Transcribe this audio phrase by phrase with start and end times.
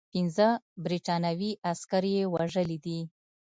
[0.13, 0.47] پنځه
[0.83, 2.99] برټانوي عسکر یې وژلي دي.